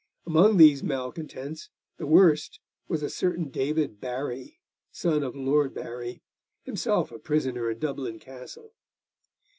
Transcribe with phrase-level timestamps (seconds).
[0.25, 4.59] Among these malcontents the worst was a certain David Barry,
[4.91, 6.23] son of Lord Barry,
[6.63, 8.73] himself a prisoner in Dublin Castle.